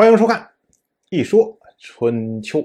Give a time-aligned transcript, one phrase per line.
[0.00, 0.40] 欢迎收看
[1.10, 2.60] 《一说春秋》。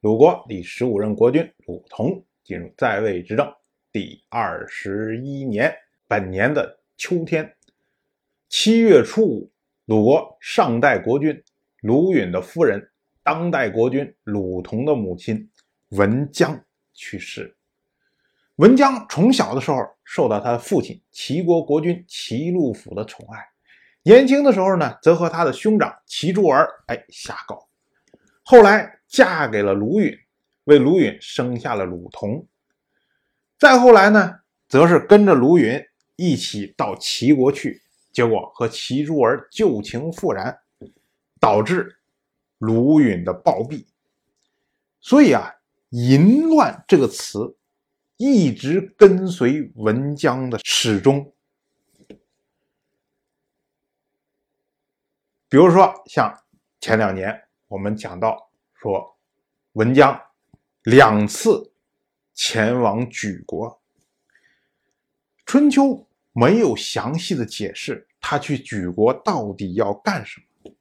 [0.00, 3.46] 鲁国第十五任国君鲁同进入在位执政
[3.92, 5.70] 第二十一年，
[6.08, 7.54] 本年的秋天，
[8.48, 9.52] 七月初五，
[9.84, 11.38] 鲁国上代国君
[11.82, 12.90] 鲁允的夫人，
[13.22, 15.46] 当代国君鲁同的母亲
[15.90, 16.58] 文姜
[16.94, 17.54] 去世。
[18.54, 23.53] 文姜从小的时候受到他的父亲齐国国君齐禄府的宠爱。
[24.06, 27.66] 年轻的时候呢，则和他的兄长齐诸儿哎下搞，
[28.42, 30.14] 后来嫁给了鲁允，
[30.64, 32.46] 为鲁允生下了鲁同。
[33.58, 35.82] 再后来呢，则是跟着鲁允
[36.16, 37.80] 一起到齐国去，
[38.12, 40.54] 结果和齐诸儿旧情复燃，
[41.40, 41.96] 导致
[42.58, 43.86] 鲁允的暴毙。
[45.00, 45.50] 所以啊
[45.88, 47.56] ，“淫乱”这个词
[48.18, 51.32] 一直跟随文姜的始终。
[55.54, 56.36] 比如说，像
[56.80, 57.32] 前两年
[57.68, 59.16] 我们讲到说，
[59.74, 60.20] 文姜
[60.82, 61.72] 两次
[62.32, 63.80] 前往举国，
[65.46, 70.74] 春秋没有详细的解释他去举国到底要干什么，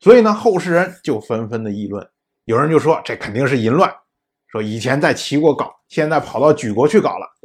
[0.00, 2.10] 所以呢，后世人就纷纷的议论，
[2.46, 3.94] 有人就说这肯定是淫乱，
[4.48, 7.36] 说以前在齐国搞，现在跑到举国去搞了，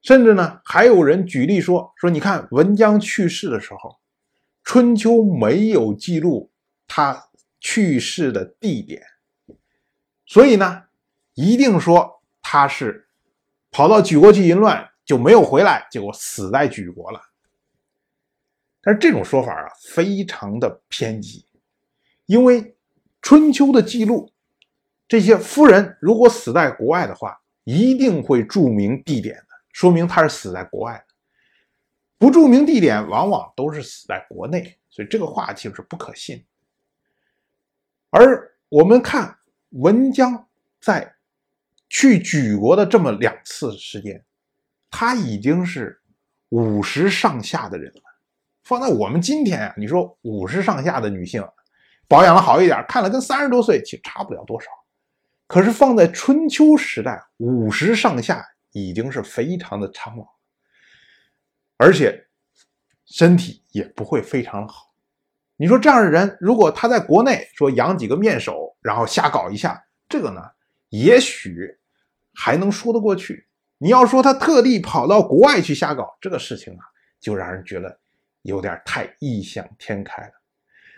[0.00, 3.94] 甚至呢，还有人举例说说，你看文姜去世的时候。
[4.68, 6.52] 春秋没有记录
[6.86, 9.02] 他去世的地点，
[10.26, 10.82] 所以呢，
[11.32, 13.08] 一定说他是
[13.70, 17.18] 跑到举国去淫乱，就没有回来，结果死在举国了。
[18.82, 21.46] 但是这种说法啊，非常的偏激，
[22.26, 22.76] 因为
[23.22, 24.30] 春秋的记录，
[25.08, 31.02] 这些夫人如果死在国外的话，一定会注明地点的，说明他是死在国外。
[32.18, 36.44] 不注明地点，往往都是死在国内，所以这个话就是不可信。
[38.10, 39.38] 而我们看
[39.70, 40.48] 文姜
[40.80, 41.14] 在
[41.88, 44.24] 去举国的这么两次时间，
[44.90, 46.00] 他已经是
[46.48, 48.02] 五十上下的人了。
[48.64, 51.46] 放在我们今天啊，你说五十上下的女性
[52.08, 54.66] 保养的好一点，看了跟三十多岁其实差不了多少。
[55.46, 60.26] 可是放在春秋时代，五十上下已经是非常的苍老。
[61.78, 62.26] 而且
[63.06, 64.92] 身体也不会非常好。
[65.56, 70.42] 你说这样的人，如果他在国内说养几个面首，然后瞎搞一下，这个呢，
[70.88, 71.78] 也许
[72.34, 73.46] 还能说得过去。
[73.78, 76.84] 你要说他特地跑到国外去瞎搞，这个事情啊，
[77.20, 77.98] 就让人觉得
[78.42, 80.32] 有点太异想天开了。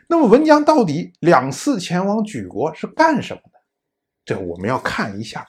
[0.08, 3.60] 那么文姜到底两次前往举国是干什么的？
[4.24, 5.46] 这我们要看一下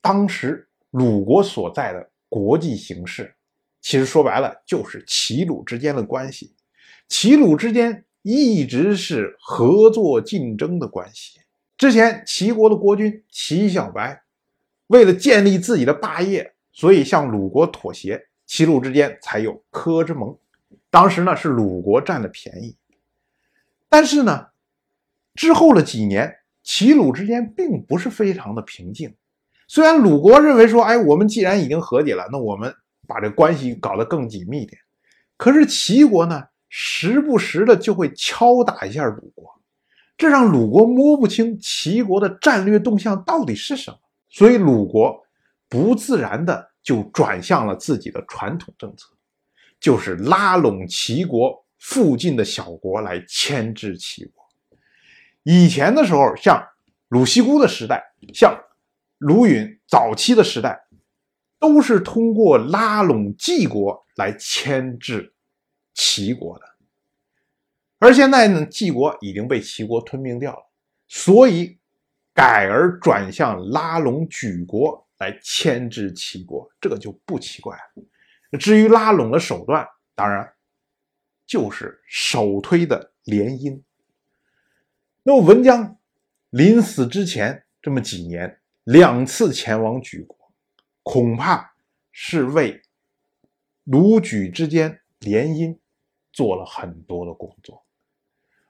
[0.00, 2.10] 当时鲁国所在的。
[2.28, 3.34] 国际形势，
[3.80, 6.54] 其实说白了就是齐鲁之间的关系。
[7.08, 11.40] 齐鲁之间一直是合作竞争的关系。
[11.76, 14.22] 之前齐国的国君齐小白，
[14.88, 20.36] 为了建立自己的霸业，所以向鲁国妥协，齐鲁之间才有柯之盟。
[20.90, 22.76] 当时呢是鲁国占了便宜，
[23.88, 24.48] 但是呢，
[25.34, 29.14] 之后的几年，齐鲁之间并不是非常的平静。
[29.70, 32.74] 虽然鲁国认为说，哎，我们既然已经和解了，那我们
[33.06, 34.80] 把这关系搞得更紧密一点。
[35.36, 39.44] 可是齐国呢，时不时的就会敲打一下鲁国，
[40.16, 43.98] 这让鲁国摸不清齐国的战略动向到底是什么。
[44.30, 45.22] 所以鲁国
[45.68, 49.10] 不自然的就转向了自己的传统政策，
[49.78, 54.42] 就是拉拢齐国附近的小国来牵制齐国。
[55.42, 56.66] 以前的时候，像
[57.08, 58.02] 鲁西姑的时代，
[58.32, 58.58] 像。
[59.18, 60.86] 鲁允早期的时代，
[61.58, 65.34] 都是通过拉拢晋国来牵制
[65.92, 66.64] 齐国的，
[67.98, 70.70] 而现在呢，晋国已经被齐国吞并掉了，
[71.08, 71.78] 所以
[72.32, 78.58] 改而转向拉拢举国来牵制齐国，这个就不奇怪了。
[78.58, 80.48] 至于拉拢的手段，当然
[81.44, 83.82] 就是首推的联姻。
[85.24, 85.98] 那么文姜
[86.50, 88.57] 临死之前这么几年。
[88.88, 90.50] 两次前往举国，
[91.02, 91.74] 恐怕
[92.10, 92.82] 是为
[93.84, 95.76] 鲁举之间联姻
[96.32, 97.84] 做了很多的工作，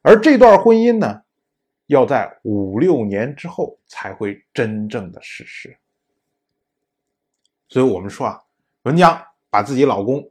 [0.03, 1.23] 而这段婚姻呢，
[1.87, 5.79] 要在五六年之后才会真正的实施。
[7.69, 8.43] 所以，我们说啊，
[8.83, 10.29] 文姜把自己老公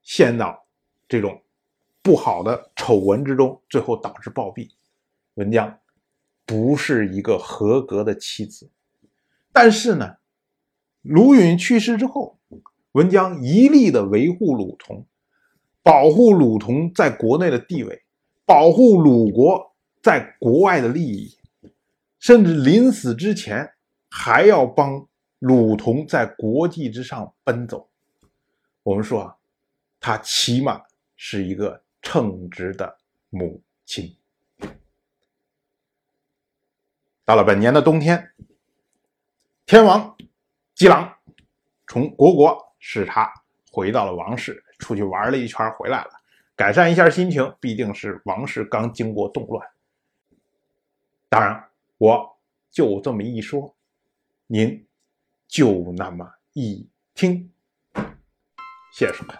[0.00, 0.66] 陷到
[1.06, 1.42] 这种
[2.00, 4.70] 不好的丑闻之中，最后导致暴毙，
[5.34, 5.78] 文姜
[6.46, 8.70] 不是一个合格的妻子。
[9.54, 10.16] 但是呢，
[11.02, 12.40] 鲁允去世之后，
[12.90, 15.06] 文姜一力的维护鲁同，
[15.80, 18.02] 保护鲁同在国内的地位，
[18.44, 19.72] 保护鲁国
[20.02, 21.38] 在国外的利益，
[22.18, 23.74] 甚至临死之前
[24.10, 25.06] 还要帮
[25.38, 27.88] 鲁同在国际之上奔走。
[28.82, 29.36] 我们说啊，
[30.00, 30.82] 他起码
[31.14, 32.98] 是一个称职的
[33.30, 34.16] 母亲。
[37.24, 38.32] 到了本年的冬天，
[39.66, 40.14] 天王
[40.74, 41.10] 姬狼
[41.86, 43.32] 从虢国视察
[43.70, 44.62] 回到了王室。
[44.80, 46.10] 出去玩了一圈回来了，
[46.56, 49.66] 改善一下心情，毕竟是王室刚经过动乱。
[51.28, 51.64] 当然，
[51.96, 52.36] 我
[52.70, 53.74] 就这么一说，
[54.48, 54.84] 您
[55.46, 57.50] 就那么一听。
[58.92, 59.38] 谢谢收看。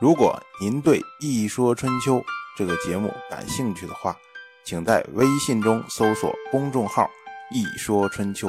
[0.00, 2.16] 如果您对《一说春秋》
[2.56, 4.16] 这个节目感兴趣的话，
[4.64, 7.08] 请在微信中搜索公众号
[7.54, 8.48] “一说春秋”，